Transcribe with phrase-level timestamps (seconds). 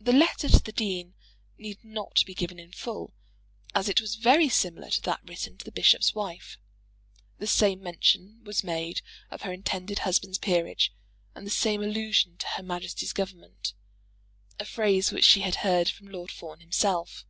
[0.00, 1.12] The letter to the dean
[1.58, 3.12] need not be given in full,
[3.74, 6.56] as it was very similar to that written to the bishop's wife.
[7.38, 10.94] The same mention was made of her intended husband's peerage,
[11.34, 13.74] and the same allusion to Her Majesty's Government,
[14.58, 17.26] a phrase which she had heard from Lord Fawn himself.